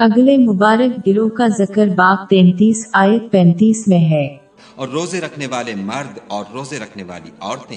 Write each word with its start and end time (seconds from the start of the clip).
اگلے 0.00 0.36
مبارک 0.36 1.06
دلوں 1.06 1.28
کا 1.28 1.46
ذکر 1.48 1.86
باپ 1.86 2.30
تینتیس 2.30 2.88
آئے 2.92 3.18
پینتیس 3.18 3.88
میں 3.88 4.10
ہے۔ 4.10 4.36
اور 4.74 4.88
روزے 4.88 5.20
رکھنے 5.20 5.46
والے 5.46 5.74
مرد 5.74 6.18
اور 6.26 6.44
روزے 6.54 6.78
رکھنے 6.78 7.02
والی 7.02 7.30
عورتیں، 7.40 7.76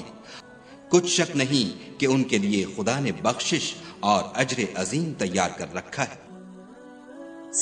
کچھ 0.88 1.06
شک 1.06 1.36
نہیں 1.36 2.00
کہ 2.00 2.06
ان 2.06 2.22
کے 2.22 2.38
لیے 2.38 2.64
خدا 2.76 3.00
نے 3.00 3.10
بخشش 3.22 3.74
اور 4.00 4.22
اجر 4.34 4.62
عظیم 4.74 5.12
تیار 5.18 5.48
کر 5.58 5.66
رکھا 5.74 6.02
ہے۔ 6.02 6.23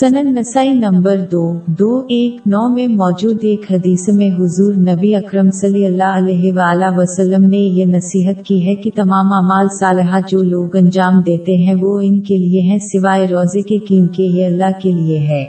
سنن 0.00 0.34
نسائی 0.34 0.72
نمبر 0.72 1.16
دو 1.32 1.60
دو 1.66 1.98
ایک 2.08 2.36
نو 2.46 2.74
میں 2.74 2.86
موجود 2.86 3.38
ایک 3.42 3.72
حدیث 3.72 4.08
میں 4.08 4.30
حضور 4.30 4.74
نبی 4.74 5.14
اکرم 5.14 5.50
صلی 5.50 5.86
اللہ 5.86 6.16
علیہ 6.16 6.52
وآلہ 6.52 6.84
وسلم 6.96 7.44
نے 7.44 7.58
یہ 7.58 7.84
نصیحت 7.84 8.44
کی 8.44 8.66
ہے 8.66 8.74
کہ 8.74 8.90
تمام 8.94 9.32
اعمال 9.32 9.68
صالحہ 9.80 10.20
جو 10.28 10.42
لوگ 10.42 10.76
انجام 10.76 11.20
دیتے 11.20 11.56
ہیں 11.56 11.74
وہ 11.80 12.00
ان 12.00 12.20
کے 12.20 12.36
لیے 12.36 12.60
ہیں 12.60 12.78
سوائے 12.78 13.26
روزے 13.26 13.62
کے 13.62 13.78
کیونکہ 13.78 14.22
یہ 14.22 14.46
اللہ 14.46 14.80
کے 14.82 14.92
لیے 14.92 15.18
ہے۔ 15.18 15.42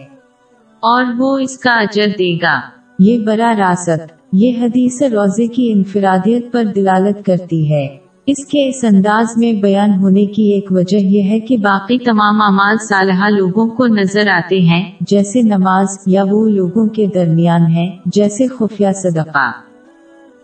اور 0.84 1.06
وہ 1.18 1.38
اس 1.38 1.58
کا 1.58 1.73
اجر 1.73 2.08
دے 2.20 2.36
گا۔ 2.42 2.60
یہ 3.00 3.20
برا 3.20 3.54
راست 3.58 4.14
یہ 4.34 4.52
حدیث 4.62 5.02
روزے 5.02 5.48
کی 5.48 5.72
انفرادیت 5.72 6.52
پر 6.52 6.64
دلالت 6.76 7.26
کرتی 7.26 7.72
ہے۔ 7.72 8.03
اس 8.26 8.45
کے 8.45 8.70
اس 8.70 8.84
انداز 8.84 9.26
میں 9.38 9.54
بیان 9.54 9.94
ہونے 9.94 10.26
کی 10.26 10.44
ایک 10.44 10.68
وجہ 10.72 10.98
یہ 10.98 11.23
ہے 11.23 11.40
کہ 11.40 11.58
باقی 11.58 11.98
تمام 11.98 12.41
اعمال 12.41 12.77
صالحہ 12.77 13.30
لوگوں 13.30 13.68
کو 13.68 13.88
نظر 13.88 14.27
آتے 14.27 14.59
ہیں، 14.62 14.91
جیسے 15.02 15.41
نماز 15.41 15.88
یا 16.05 16.23
وہ 16.30 16.50
لوگوں 16.50 16.88
کے 16.88 17.05
درمیان 17.16 17.62
ہے 17.76 17.90
جیسے 18.05 18.48
خفیہ 18.48 18.88
صدقہ۔ 18.95 19.52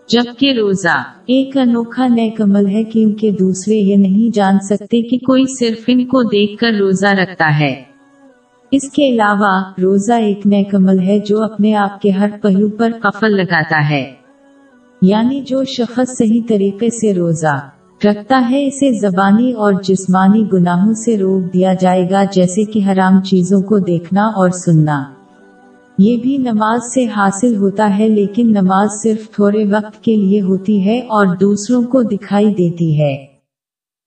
جبکہ 0.08 0.52
روزہ 0.52 0.98
ایک 1.26 1.56
انوکھا 1.56 2.06
نیک 2.06 2.40
عمل 2.40 2.66
ہے 2.66 2.84
کیونکہ 2.84 3.30
دوسرے 3.30 3.74
یہ 3.74 3.96
نہیں 3.96 4.36
جان 4.36 4.58
سکتے 4.58 5.02
کہ 5.02 5.16
کوئی 5.16 5.44
صرف 5.58 5.84
ان 5.86 6.04
کو 6.04 6.22
دیکھ 6.22 6.60
کر 6.60 6.72
روزہ 6.80 7.06
رکھتا 7.06 7.58
ہے۔ 7.60 7.82
اس 8.70 8.90
کے 8.90 9.08
علاوہ، 9.08 9.62
روزہ 9.82 10.12
ایک 10.12 10.46
نیک 10.46 10.74
عمل 10.74 10.98
ہے 10.98 11.18
جو 11.18 11.42
اپنے 11.42 11.74
آپ 11.74 12.02
کے 12.02 12.10
ہر 12.10 12.28
پہلو 12.42 12.68
پر 12.68 12.90
قفل 13.02 13.36
لگاتا 13.36 13.90
ہے۔ 13.90 14.19
یعنی 15.02 15.40
جو 15.40 15.64
شخص 15.64 16.18
صحیح 16.18 16.40
طریقے 16.48 16.90
سے 16.90 17.14
روزہ 17.14 17.58
رکھتا 18.04 18.42
ہے، 18.50 18.66
اسے 18.66 18.98
زبانی 18.98 19.52
اور 19.52 19.72
جسمانی 19.82 20.44
گناہوں 20.52 20.92
سے 20.92 21.18
روک 21.18 21.54
دیا 21.54 21.74
جائے 21.74 22.10
گا، 22.10 22.24
جیسے 22.32 22.64
کہ 22.64 22.80
حرام 22.86 23.22
چیزوں 23.22 23.60
کو 23.60 23.78
دیکھنا 23.78 24.22
اور 24.22 24.50
سننا۔ 24.50 25.04
یہ 25.98 26.16
بھی 26.16 26.38
نماز 26.38 26.80
سے 26.94 27.06
حاصل 27.06 27.56
ہوتا 27.56 27.98
ہے، 27.98 28.08
لیکن 28.08 28.50
نماز 28.50 28.88
صرف 29.02 29.30
تھوڑے 29.30 29.64
وقت 29.64 30.04
کے 30.04 30.16
لیے 30.16 30.40
ہوتی 30.40 30.86
ہے 30.86 30.98
اور 30.98 31.26
دوسروں 31.36 31.82
کو 31.82 32.02
دکھائی 32.02 32.54
دیتی 32.54 33.00
ہے۔ 33.00 33.26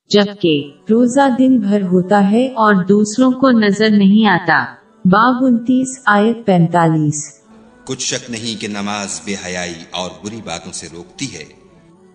جبکہ 0.09 0.71
روزہ 0.91 1.30
دن 1.39 1.59
بھر 1.59 1.81
ہوتا 1.81 2.31
ہے 2.31 2.47
اور 2.47 2.73
دوسروں 2.73 3.31
کو 3.31 3.52
نظر 3.52 3.89
نہیں 3.89 4.27
آتا۔ 4.27 4.66
باب 5.05 5.45
انتیس، 5.45 6.02
آیت 6.05 6.45
پینتالیس۔ 6.45 7.42
کچھ 7.86 8.14
شک 8.14 8.31
نہیں 8.31 8.62
کہ 8.62 8.67
نماز 8.67 9.22
بے 9.26 9.36
حیائی 9.45 9.73
اور 9.92 10.09
بری 10.23 10.39
باتوں 10.45 10.72
سے 10.72 10.88
روکتی 10.94 11.34
ہے۔ 11.36 11.64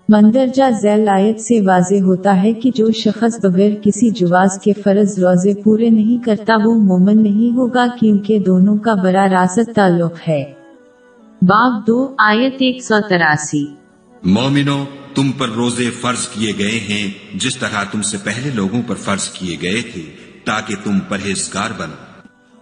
مندرجہ 0.09 0.71
ذیل 0.83 1.09
آیت 1.09 1.41
سے 1.41 1.61
واضح 1.61 1.95
ہوتا 1.95 2.43
ہے 2.43 2.53
کہ 2.53 2.71
جو 2.75 2.91
شخص 2.93 3.45
بغیر 3.45 3.71
کسی 3.83 4.11
جواز 4.11 4.59
کے 4.63 4.73
فرض 4.85 5.19
روزے 5.19 5.63
پورے 5.63 5.89
نہیں 5.89 6.25
کرتا 6.25 6.57
وہ 6.65 6.75
مومن 6.75 7.23
نہیں 7.23 7.57
ہوگا 7.57 7.87
کیونکہ 8.01 8.39
دونوں 8.39 8.77
کا 8.77 8.95
بڑا 8.95 9.29
راست 9.29 9.71
تعلق 9.75 10.29
ہے۔ 10.29 10.53
باب 11.43 11.87
دو 11.87 12.15
آیت 12.19 12.55
ایک 12.55 12.83
سو 12.83 13.09
تراسی۔ 13.09 13.67
مومنو 14.23 14.85
تم 15.15 15.33
پر 15.33 15.49
روزے 15.49 15.91
فرض 15.91 16.29
کیے 16.29 16.53
گئے 16.59 16.81
ہیں 16.89 17.39
جس 17.39 17.57
طرح 17.57 17.85
تم 17.93 18.03
سے 18.03 18.17
پہلے 18.25 18.51
لوگوں 18.51 18.83
پر 18.87 18.95
فرض 18.95 19.29
کیے 19.29 19.57
گئے 19.63 19.83
تھے 19.93 20.03
تاکہ 20.45 20.75
تم 20.85 20.99
پرہیزگار 21.01 21.71
بنو۔ 21.79 22.08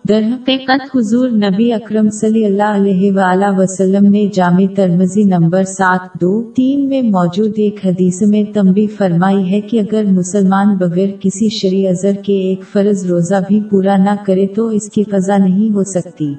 در 0.08 0.22
حقیقت 0.22 0.96
حضور 0.96 1.30
نبی 1.30 1.72
اکرم 1.72 2.08
صلی 2.10 2.44
اللہ 2.44 2.74
علیہ 2.74 3.12
وآلہ 3.12 3.46
وسلم 3.56 4.10
نے 4.10 4.26
جامع 4.28 4.66
ترمزی 4.76 5.24
نمبر 5.24 5.62
سات 5.62 6.20
دو 6.20 6.52
تین 6.52 6.88
میں 6.88 7.02
موجود 7.02 7.52
ایک 7.56 7.86
حدیث 7.86 8.22
میں 8.22 8.44
تمبی 8.54 8.86
فرمائی 8.86 9.50
ہے 9.50 9.60
کہ 9.60 9.80
اگر 9.80 10.04
مسلمان 10.04 10.76
بغیر 10.76 11.08
کسی 11.20 11.48
شریع 11.48 11.88
ازر 11.88 12.12
کے 12.22 12.32
ایک 12.32 12.62
فرض 12.72 13.06
روزہ 13.10 13.34
بھی 13.48 13.60
پورا 13.70 13.96
نہ 13.96 14.14
کرے 14.26 14.46
تو 14.46 14.68
اس 14.68 14.90
کی 14.90 15.02
قضا 15.02 15.36
نہیں 15.36 15.74
ہو 15.74 15.82
سکتی۔ 15.82 16.34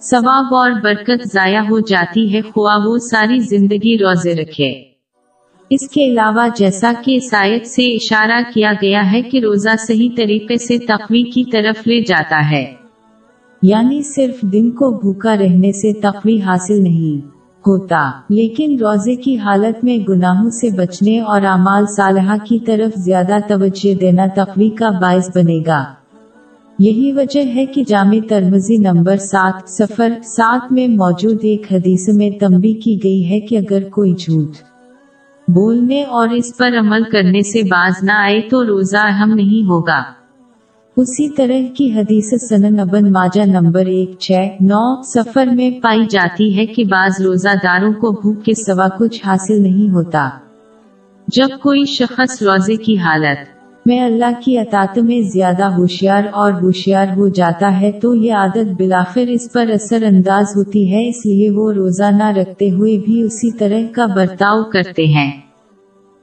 ثواب 0.00 0.54
اور 0.54 0.70
برکت 0.82 1.28
ضائع 1.32 1.60
ہو 1.60 1.80
جاتی 1.80 2.34
ہے، 2.34 2.40
خواہ 2.40 2.86
وہ 2.86 2.98
ساری 2.98 3.38
زندگی 3.38 3.98
روزے 3.98 4.34
رکھے۔ 4.34 4.87
اس 5.70 5.88
کے 5.88 6.04
علاوہ 6.04 6.48
جیسا 6.56 6.92
کہ 7.04 7.18
آیت 7.32 7.66
سے 7.66 7.86
اشارہ 7.86 8.40
کیا 8.54 8.72
گیا 8.82 9.12
ہے 9.12 9.22
کہ 9.22 9.40
روزہ 9.40 9.68
صحیح 9.78 10.08
طریقے 10.16 10.56
سے 10.56 10.78
تقوی 10.78 11.22
کی 11.22 11.44
طرف 11.44 11.86
لے 11.86 12.00
جاتا 12.00 12.50
ہے۔ 12.50 12.74
یعنی 13.62 14.02
صرف 14.02 14.42
دن 14.42 14.70
کو 14.70 14.90
بھوکا 14.90 15.36
رہنے 15.36 15.72
سے 15.72 15.92
تقوی 15.92 16.40
حاصل 16.40 16.82
نہیں 16.82 17.26
ہوتا، 17.66 18.10
لیکن 18.30 18.76
روزے 18.80 19.16
کی 19.16 19.38
حالت 19.38 19.84
میں 19.84 19.98
گناہوں 20.08 20.50
سے 20.50 20.70
بچنے 20.70 21.20
اور 21.20 21.42
اعمال 21.42 21.86
صالحہ 21.86 22.36
کی 22.44 22.58
طرف 22.58 22.98
زیادہ 22.98 23.36
توجہ 23.48 23.94
دینا 23.94 24.26
تقوی 24.34 24.70
کا 24.70 24.90
باعث 24.90 25.36
بنے 25.36 25.58
گا۔ 25.66 25.84
یہی 26.78 27.12
وجہ 27.12 27.40
ہے 27.54 27.66
کہ 27.66 27.84
جامع 27.88 28.18
ترمزی 28.28 28.76
نمبر 28.76 29.16
سات 29.16 29.70
سفر 29.70 30.12
سات 30.24 30.72
میں 30.72 30.88
موجود 30.88 31.38
ایک 31.42 31.72
حدیث 31.72 32.08
میں 32.08 32.30
تمبی 32.30 32.72
کی 32.72 32.98
گئی 33.04 33.30
ہے 33.30 33.40
کہ 33.40 33.58
اگر 33.58 33.88
کوئی 33.88 34.14
جھوٹ 34.18 34.50
بولنے 35.48 36.04
اور 36.04 36.28
اس 36.28 36.56
پر 36.56 36.70
عمل 36.80 37.02
کرنے 37.02 37.42
سے 37.42 37.62
باز 37.62 37.92
نہ 38.02 38.12
آئے 38.12 38.40
تو 38.50 38.66
روزہ 38.66 38.96
اہم 39.00 39.32
نہیں 39.34 39.68
ہوگا۔ 39.68 40.02
اسی 40.96 41.30
طرح 41.30 41.74
کی 41.74 41.92
حدیث 41.92 42.48
سنن 42.48 42.80
ابن 42.80 43.12
ماجہ 43.12 43.46
نمبر 43.46 43.86
ایک 43.86 44.18
چھ 44.18 44.32
نو 44.60 45.02
سفر 45.02 45.46
میں 45.46 45.70
پائی 45.82 46.06
جاتی 46.10 46.56
ہے 46.58 46.66
کہ 46.66 46.84
بعض 46.84 47.20
روزہ 47.20 47.48
داروں 47.62 47.92
کو 47.92 48.10
بھوک 48.10 48.44
کے 48.44 48.54
سوا 48.54 48.88
کچھ 48.98 49.26
حاصل 49.26 49.62
نہیں 49.62 49.90
ہوتا۔ 49.90 50.30
جب 51.28 51.48
کوئی 51.62 51.84
شخص 51.84 52.42
روزے 52.42 52.76
کی 52.76 52.98
حالت 52.98 53.57
میں 53.88 54.00
اللہ 54.00 54.40
کی 54.44 54.58
اطاعت 54.58 54.98
میں 54.98 55.20
زیادہ 55.20 55.64
ہوشیار 55.64 56.22
اور 56.32 56.52
ہوشیار 56.52 57.06
ہو 57.16 57.28
جاتا 57.28 57.80
ہے 57.80 57.92
تو 57.92 58.14
یہ 58.14 58.32
عادت 58.32 58.72
بلاخر 58.76 59.20
اس 59.20 59.52
پر 59.52 59.70
اثر 59.74 60.02
انداز 60.02 60.46
ہوتی 60.56 60.92
ہے، 60.92 61.08
اس 61.08 61.26
لیے 61.26 61.50
وہ 61.50 61.72
روزہ 61.72 62.10
نہ 62.10 62.28
رکھتے 62.28 62.70
ہوئے 62.70 62.98
بھی 62.98 63.22
اسی 63.22 63.50
طرح 63.50 63.92
کا 63.92 64.06
برتاؤ 64.06 64.62
کرتے 64.62 65.06
ہیں۔ 65.06 65.32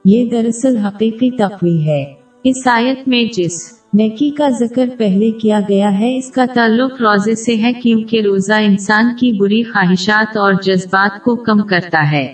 یہ 0.05 0.29
دراصل 0.29 0.77
حقیقی 0.77 1.31
تقوی 1.31 1.87
ہے۔ 1.87 2.05
اس 2.43 2.67
آیت 2.67 3.07
میں 3.07 3.23
جس 3.37 3.73
نیکی 3.93 4.29
کا 4.29 4.49
ذکر 4.49 4.89
پہلے 4.97 5.31
کیا 5.31 5.59
گیا 5.69 5.99
ہے، 5.99 6.17
اس 6.17 6.31
کا 6.31 6.45
تعلق 6.53 7.01
روزے 7.01 7.35
سے 7.35 7.55
ہے 7.55 7.73
کیونکہ 7.73 8.21
روزہ 8.21 8.53
انسان 8.53 9.05
کی 9.19 9.31
بری 9.31 9.63
خواہشات 9.63 10.37
اور 10.37 10.53
جذبات 10.53 11.23
کو 11.23 11.35
کم 11.35 11.67
کرتا 11.67 12.11
ہے۔ 12.11 12.33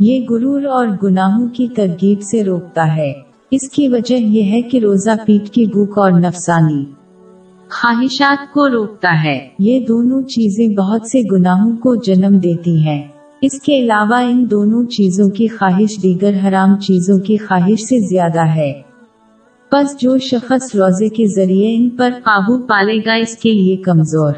یہ 0.00 0.26
گرور 0.30 0.62
اور 0.62 0.86
گناہوں 1.02 1.48
کی 1.48 1.68
ترغیب 1.76 2.22
سے 2.22 2.44
روکتا 2.44 2.96
ہے۔ 2.96 3.29
اس 3.50 3.70
کی 3.70 3.88
وجہ 3.88 4.14
یہ 4.14 4.42
ہے 4.42 4.62
کہ 4.62 4.78
روزہ 4.78 5.10
پیٹ 5.26 5.50
کی 5.50 5.66
بھوک 5.66 5.98
اور 5.98 6.12
نفسانی 6.12 6.84
خواہشات 7.70 8.52
کو 8.52 8.68
روکتا 8.68 9.24
ہے۔ 9.24 9.48
یہ 9.58 9.86
دونوں 9.86 10.22
چیزیں 10.22 10.68
بہت 10.68 11.02
سے 11.02 11.20
گناہوں 11.32 11.76
کو 11.76 11.94
جنم 11.94 12.38
دیتی 12.38 12.78
ہیں۔ 12.78 13.08
اس 13.42 13.62
کے 13.62 13.78
علاوہ 13.78 14.14
ان 14.14 14.50
دونوں 14.50 14.84
چیزوں 14.84 15.28
کی 15.28 15.48
خواہش 15.48 16.02
دیگر 16.02 16.32
حرام 16.44 16.76
چیزوں 16.76 17.18
کی 17.18 17.36
خواہش 17.36 17.80
سے 17.80 18.08
زیادہ 18.08 18.46
ہے۔ 18.46 18.72
بس 19.72 20.00
جو 20.00 20.18
شخص 20.18 20.74
روزے 20.74 21.08
کے 21.08 21.26
ذریعے 21.26 21.76
ان 21.76 21.90
پر 21.90 22.10
قابو 22.24 22.66
پالے 22.66 22.98
گا 23.06 23.14
اس 23.14 23.36
کے 23.36 23.52
لیے 23.52 23.76
کمزور۔ 23.76 24.32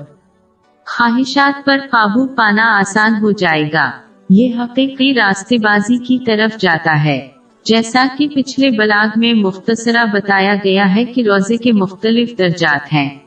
خواہشات 0.86 1.66
پر 1.66 1.78
قابو 1.90 2.26
پانا 2.26 2.78
آسان 2.78 3.14
ہو 3.22 3.30
جائے 3.30 3.72
گا۔ 3.72 3.90
یہ 4.30 4.54
حقیقی 4.58 5.14
راستے 5.14 5.56
بازی 5.58 5.96
کی 5.96 6.18
طرف 6.26 6.60
جاتا 6.60 7.04
ہے۔ 7.04 7.28
جیسا 7.64 8.06
کہ 8.18 8.28
پچھلے 8.34 8.70
بلاگ 8.70 9.08
میں 9.16 9.34
مختصرہ 9.34 10.04
بتایا 10.12 10.54
گیا 10.64 10.94
ہے 10.94 11.04
کہ 11.04 11.22
روزے 11.22 11.56
کے 11.56 11.72
مختلف 11.72 12.38
درجات 12.38 12.92
ہیں۔ 12.92 13.18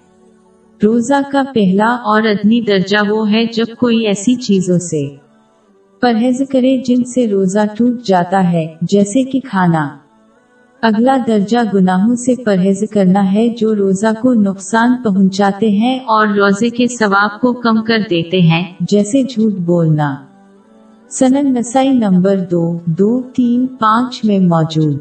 روزہ 0.84 1.32
کا 1.32 1.44
پہلا 1.54 1.88
اور 1.88 2.22
ادنی 2.22 2.62
درجہ 2.62 3.10
وہ 3.10 3.32
ہے 3.32 3.46
جب 3.46 3.66
کوئی 3.80 4.08
ایسی 4.08 4.36
چیزوں 4.36 4.80
سے 4.80 5.16
پرہیز 6.02 6.42
کرے 6.52 6.78
جن 6.78 7.04
سے 7.04 7.28
روزہ 7.28 7.60
ٹوٹ 7.78 8.02
جاتا 8.04 8.52
ہے، 8.52 8.66
جیسے 8.82 9.24
کہ 9.24 9.40
کھانا۔ 9.40 9.90
اگلا 10.82 11.18
درجہ 11.28 11.58
گناہوں 11.74 12.16
سے 12.16 12.44
پرہیز 12.44 12.84
کرنا 12.92 13.34
ہے 13.34 13.50
جو 13.50 13.76
روزہ 13.76 14.22
کو 14.22 14.34
نقصان 14.34 15.04
پہنچاتے 15.04 15.70
ہیں 15.70 16.00
اور 16.00 16.28
روزے 16.28 16.70
کے 16.70 16.88
ثواب 16.88 17.42
کو 17.42 17.54
کم 17.54 17.84
کر 17.84 18.00
دیتے 18.10 18.42
ہیں، 18.42 18.74
جیسے 18.80 19.24
جھوٹ 19.24 19.54
بولنا۔ 19.54 20.25
سنن 21.20 21.54
نسائی 21.54 21.90
نمبر 21.90 22.38
دو 22.52 22.80
دو، 22.86 23.22
تین، 23.22 23.68
پانچ 23.68 24.26
میں 24.26 24.40
موجود۔ 24.40 24.98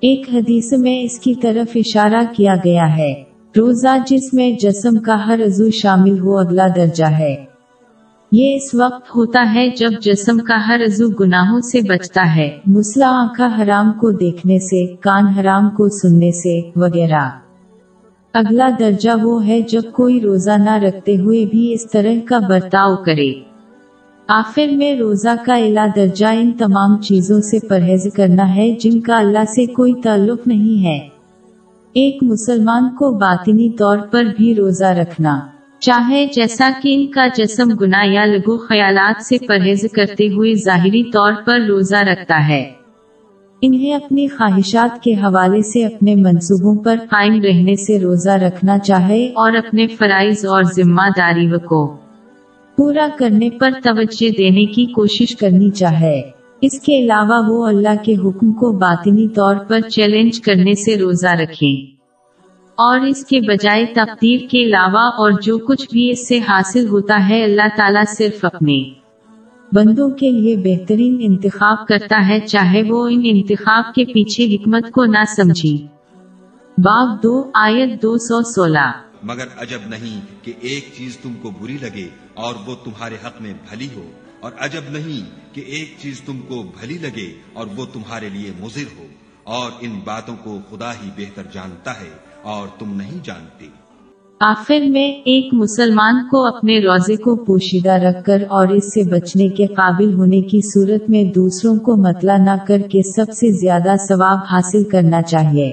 ایک 0.00 0.28
حدیث 0.32 0.72
میں 0.72 1.02
اس 1.02 1.18
کی 1.18 1.34
طرف 1.34 1.72
اشارہ 1.74 2.22
کیا 2.36 2.54
گیا 2.64 2.96
ہے۔ 2.96 3.14
روزہ 3.58 3.96
جس 4.06 4.34
میں 4.34 4.52
جسم 4.52 4.98
کا 4.98 5.26
ہر 5.26 5.40
عضو 5.46 5.70
شامل 5.70 6.18
ہو، 6.18 6.38
اگلا 6.38 6.66
درجہ 6.76 7.04
ہے۔ 7.04 7.44
یہ 8.32 8.54
اس 8.54 8.74
وقت 8.74 9.16
ہوتا 9.16 9.54
ہے 9.54 9.68
جب 9.68 9.88
جسم 10.00 10.38
کا 10.38 10.68
ہر 10.68 10.80
عضو 10.84 11.08
گناہوں 11.08 11.60
سے 11.60 11.80
بچتا 11.80 12.36
ہے۔ 12.36 12.58
مسلح 12.66 13.06
آنکھا 13.06 13.62
حرام 13.62 13.92
کو 13.92 14.10
دیکھنے 14.10 14.58
سے، 14.58 14.86
کان 14.96 15.26
حرام 15.26 15.70
کو 15.70 15.88
سننے 15.88 16.32
سے، 16.32 16.60
وغیرہ۔ 16.76 17.30
اگلا 18.32 18.68
درجہ 18.78 19.10
وہ 19.22 19.46
ہے 19.46 19.60
جب 19.60 19.82
کوئی 19.92 20.20
روزہ 20.20 20.50
نہ 20.50 20.76
رکھتے 20.76 21.16
ہوئے 21.16 21.46
بھی 21.46 21.72
اس 21.72 21.90
طرح 21.90 22.26
کا 22.28 22.38
برتاؤ 22.38 22.96
کرے۔ 22.96 23.55
آخر 24.28 24.66
میں 24.72 24.96
روزہ 24.96 25.28
کا 25.46 25.54
اعلیٰ 25.54 25.88
درجہ 25.96 26.26
ان 26.26 26.52
تمام 26.52 27.02
چیزوں 27.02 27.40
سے 27.40 27.68
پرہیز 27.68 28.12
کرنا 28.14 28.54
ہے 28.56 28.70
جن 28.70 29.00
کا 29.00 29.18
اللہ 29.18 29.44
سے 29.44 29.66
کوئی 29.66 29.94
تعلق 30.02 30.46
نہیں 30.46 30.84
ہے۔ 30.84 31.08
ایک 31.92 32.22
مسلمان 32.22 32.88
کو 32.88 33.18
باطنی 33.18 33.70
طور 33.70 33.98
پر 34.10 34.24
بھی 34.36 34.54
روزہ 34.54 34.84
رکھنا۔ 34.84 35.40
چاہے 35.80 36.26
جیسا 36.34 36.70
کہ 36.82 36.94
ان 36.94 37.06
کا 37.06 37.26
جسم 37.36 37.68
گناہ 37.80 38.06
یا 38.06 38.24
لگو 38.24 38.56
خیالات 38.56 39.22
سے 39.22 39.36
پرہیز 39.48 39.86
کرتے 39.92 40.28
ہوئے 40.28 40.54
ظاہری 40.54 41.10
طور 41.10 41.32
پر 41.46 41.60
روزہ 41.68 41.96
رکھتا 41.96 42.48
ہے۔ 42.48 42.70
انہیں 43.60 43.94
اپنی 43.94 44.28
خواہشات 44.28 45.02
کے 45.02 45.14
حوالے 45.14 45.62
سے 45.62 45.86
اپنے 45.86 46.14
منصوبوں 46.14 46.84
پر 46.84 46.96
قائم 47.10 47.42
رہنے 47.42 47.76
سے 47.76 48.00
روزہ 48.00 48.30
رکھنا 48.30 48.78
چاہے 48.78 49.26
اور 49.26 49.52
اپنے 49.52 49.86
فرائض 49.86 50.46
اور 50.46 50.62
ذمہ 50.62 51.08
داری 51.16 51.50
کو۔ 51.58 52.05
پورا 52.76 53.08
کرنے 53.18 53.50
پر 53.50 53.70
توجہ 53.82 54.30
دینے 54.38 54.66
کی 54.66 54.86
کوشش 54.86 55.36
کرنی 55.36 55.70
چاہے۔ 55.70 56.22
اس 56.60 56.80
کے 56.80 57.04
علاوہ 57.04 57.48
وہ 57.48 57.66
اللہ 57.66 58.02
کے 58.04 58.14
حکم 58.16 58.52
کو 58.52 58.72
باطنی 58.72 59.28
طور 59.28 59.56
پر 59.68 59.80
چیلنج 59.80 60.40
کرنے 60.40 60.74
سے 60.74 60.98
روزہ 60.98 61.28
رکھیں۔ 61.28 61.96
اور 62.74 63.00
اس 63.00 63.26
کے 63.26 63.40
بجائے 63.40 63.86
تقدیر 63.86 64.40
کے 64.50 64.62
علاوہ 64.62 64.98
اور 64.98 65.30
جو 65.42 65.58
کچھ 65.58 65.88
بھی 65.90 66.10
اس 66.10 66.28
سے 66.28 66.38
حاصل 66.38 66.88
ہوتا 66.88 67.28
ہے 67.28 67.44
اللہ 67.44 67.68
تعالیٰ 67.76 68.04
صرف 68.08 68.44
اپنے 68.44 68.82
بندوں 69.72 70.10
کے 70.10 70.30
لیے 70.30 70.56
بہترین 70.56 71.16
انتخاب 71.20 71.86
کرتا 71.86 72.28
ہے 72.28 72.40
چاہے 72.40 72.82
وہ 72.82 73.08
ان 73.08 73.22
انتخاب 73.24 73.94
کے 73.94 74.04
پیچھے 74.04 74.54
حکمت 74.54 74.90
کو 74.90 75.04
نہ 75.04 75.24
سمجھی 75.36 75.86
باغ 76.78 77.16
دو، 77.22 77.50
آیت 77.54 78.02
دو 78.02 78.18
سو 78.18 78.42
سولہ۔ 78.42 79.05
مگر 79.28 79.46
عجب 79.58 79.88
نہیں 79.88 80.20
کہ 80.44 80.52
ایک 80.60 80.92
چیز 80.96 81.16
تم 81.16 81.32
کو 81.42 81.50
بری 81.60 81.76
لگے 81.82 82.08
اور 82.44 82.54
وہ 82.66 82.74
تمہارے 82.84 83.16
حق 83.24 83.40
میں 83.42 83.52
بھلی 83.68 83.88
ہو، 83.96 84.06
اور 84.40 84.52
عجب 84.58 84.90
نہیں 84.90 85.24
کہ 85.54 85.62
ایک 85.68 85.94
چیز 86.02 86.20
تم 86.20 86.38
کو 86.48 86.62
بھلی 86.80 86.98
لگے 86.98 87.28
اور 87.52 87.66
وہ 87.76 87.86
تمہارے 87.92 88.28
لیے 88.28 88.50
مضر 88.60 88.92
ہو، 88.98 89.06
اور 89.54 89.70
ان 89.80 89.98
باتوں 90.04 90.36
کو 90.44 90.58
خدا 90.70 90.90
ہی 90.92 91.10
بہتر 91.16 91.46
جانتا 91.52 91.92
ہے 92.00 92.10
اور 92.44 92.68
تم 92.78 92.96
نہیں 92.96 93.24
جانتے۔ 93.24 93.66
آخر 94.40 94.86
میں 94.86 95.08
ایک 95.24 95.52
مسلمان 95.54 96.16
کو 96.30 96.44
اپنے 96.46 96.78
روزے 96.80 97.16
کو 97.16 97.34
پوشیدہ 97.44 97.92
رکھ 98.02 98.24
کر 98.24 98.42
اور 98.48 98.68
اس 98.68 98.92
سے 98.94 99.02
بچنے 99.10 99.48
کے 99.48 99.66
قابل 99.74 100.12
ہونے 100.14 100.40
کی 100.42 100.60
صورت 100.64 101.08
میں 101.10 101.22
دوسروں 101.32 101.76
کو 101.78 101.96
مطلع 102.02 102.36
نہ 102.36 102.56
کر 102.68 102.88
کے 102.92 103.02
سب 103.12 103.32
سے 103.32 103.52
زیادہ 103.60 103.94
ثواب 104.08 104.38
حاصل 104.50 104.84
کرنا 104.90 105.22
چاہیے۔ 105.22 105.72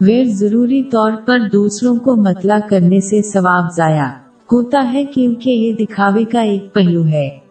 ویر 0.00 0.24
ضروری 0.24 0.82
طور 0.82 1.12
پر 1.26 1.38
دوسروں 1.52 1.96
کو 1.96 2.16
مطلع 2.16 2.58
کرنے 2.68 3.00
سے 3.00 3.22
ثواب 3.22 3.64
ضائع 3.76 4.06
ہوتا 4.52 4.92
ہے 4.92 5.04
کیونکہ 5.04 5.50
یہ 5.50 5.72
دکھاوے 5.72 6.24
کا 6.24 6.40
ایک 6.40 6.74
پہلو 6.74 7.04
ہے۔ 7.04 7.45